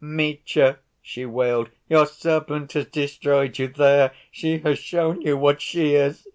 [0.03, 3.67] "Mitya," she wailed, "your serpent has destroyed you!
[3.67, 6.27] There, she has shown you what she is!"